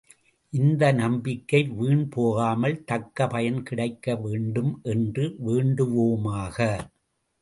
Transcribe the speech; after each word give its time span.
இந்த 0.53 0.91
நம்பிக்கை 0.91 1.67
வீண் 1.71 2.09
போகாமல் 2.09 2.77
தக்க 2.83 3.27
பயன் 3.27 3.61
கிடைக்க 3.63 4.15
வேண்டும் 4.17 4.73
என்று 4.87 5.25
வேண்டுவோமாக! 5.45 6.57